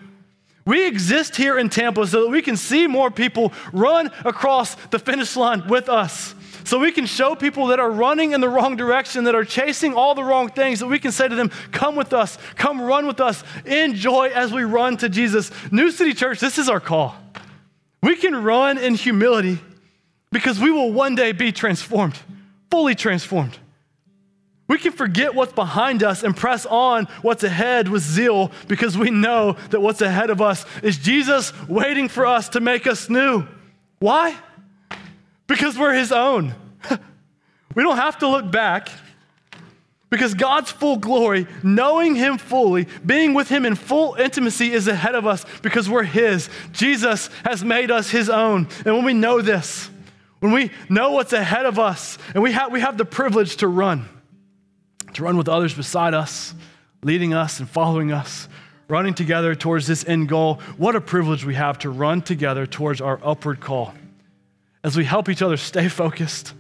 [0.65, 4.99] We exist here in Tampa so that we can see more people run across the
[4.99, 6.35] finish line with us.
[6.69, 9.95] So we can show people that are running in the wrong direction, that are chasing
[9.95, 13.07] all the wrong things, that we can say to them, Come with us, come run
[13.07, 15.51] with us, enjoy as we run to Jesus.
[15.73, 17.17] New City Church, this is our call.
[18.03, 19.61] We can run in humility
[20.31, 22.19] because we will one day be transformed,
[22.71, 23.57] fully transformed.
[24.69, 29.09] We can forget what's behind us and press on what's ahead with zeal because we
[29.09, 33.47] know that what's ahead of us is Jesus waiting for us to make us new.
[34.01, 34.37] Why?
[35.49, 36.55] Because we're His own.
[37.75, 38.89] we don't have to look back
[40.11, 45.17] because God's full glory, knowing Him fully, being with Him in full intimacy is ahead
[45.17, 46.49] of us because we're His.
[46.73, 48.69] Jesus has made us His own.
[48.85, 49.91] And when we know this,
[50.39, 53.67] when we know what's ahead of us, and we have, we have the privilege to
[53.67, 54.09] run
[55.15, 56.55] to run with others beside us,
[57.03, 58.49] leading us and following us,
[58.89, 60.61] running together towards this end goal.
[60.77, 63.95] What a privilege we have to run together towards our upward call
[64.89, 66.55] as we help each other stay focused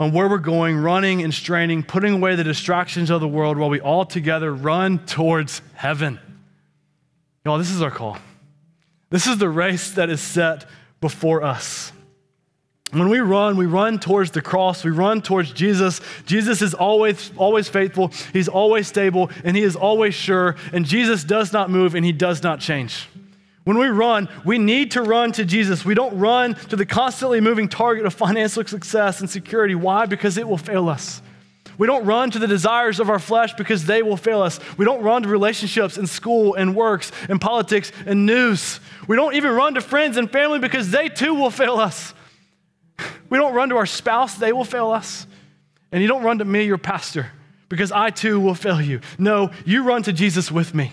[0.00, 3.70] on where we're going, running and straining, putting away the distractions of the world while
[3.70, 6.18] we all together run towards heaven.
[7.44, 8.18] Y'all, this is our call.
[9.10, 10.66] This is the race that is set
[11.00, 11.92] before us.
[12.90, 16.00] When we run, we run towards the cross, we run towards Jesus.
[16.26, 21.22] Jesus is always, always faithful, He's always stable, and He is always sure, and Jesus
[21.22, 23.08] does not move and He does not change.
[23.64, 25.84] When we run, we need to run to Jesus.
[25.84, 29.74] We don't run to the constantly moving target of financial success and security.
[29.74, 30.04] Why?
[30.04, 31.22] Because it will fail us.
[31.78, 34.60] We don't run to the desires of our flesh because they will fail us.
[34.76, 38.80] We don't run to relationships and school and works and politics and news.
[39.08, 42.14] We don't even run to friends and family because they too will fail us.
[43.30, 45.26] We don't run to our spouse, they will fail us.
[45.90, 47.32] And you don't run to me, your pastor,
[47.68, 49.00] because I too will fail you.
[49.18, 50.92] No, you run to Jesus with me.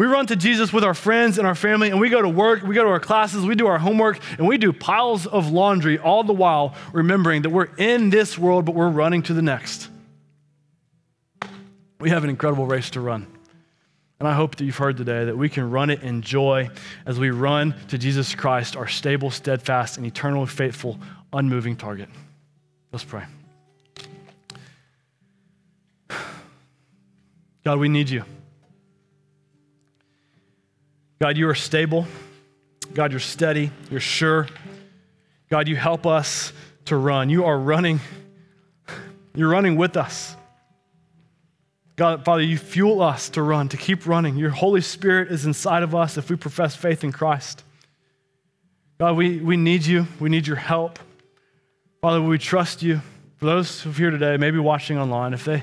[0.00, 2.62] We run to Jesus with our friends and our family, and we go to work,
[2.62, 5.98] we go to our classes, we do our homework, and we do piles of laundry
[5.98, 9.90] all the while remembering that we're in this world, but we're running to the next.
[11.98, 13.26] We have an incredible race to run.
[14.18, 16.70] And I hope that you've heard today that we can run it in joy
[17.04, 20.98] as we run to Jesus Christ, our stable, steadfast, and eternally faithful,
[21.30, 22.08] unmoving target.
[22.90, 23.24] Let's pray.
[27.64, 28.24] God, we need you.
[31.20, 32.06] God, you are stable.
[32.94, 33.70] God, you're steady.
[33.90, 34.48] You're sure.
[35.50, 36.52] God, you help us
[36.86, 37.28] to run.
[37.28, 38.00] You are running.
[39.34, 40.34] You're running with us.
[41.96, 44.36] God, Father, you fuel us to run, to keep running.
[44.36, 47.62] Your Holy Spirit is inside of us if we profess faith in Christ.
[48.98, 50.06] God, we, we need you.
[50.18, 50.98] We need your help.
[52.00, 53.02] Father, we trust you.
[53.36, 55.62] For those who are here today, maybe watching online, if they,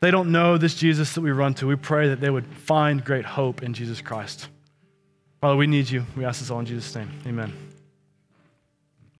[0.00, 3.04] they don't know this Jesus that we run to, we pray that they would find
[3.04, 4.48] great hope in Jesus Christ.
[5.42, 6.06] Father, we need you.
[6.16, 7.10] We ask this all in Jesus' name.
[7.26, 7.71] Amen.